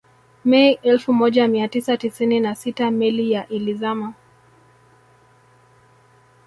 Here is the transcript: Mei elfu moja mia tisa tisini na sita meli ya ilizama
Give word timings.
Mei 0.45 0.79
elfu 0.83 1.13
moja 1.13 1.47
mia 1.47 1.67
tisa 1.67 1.97
tisini 1.97 2.39
na 2.39 2.55
sita 2.55 2.91
meli 2.91 3.31
ya 3.31 3.47
ilizama 3.47 4.13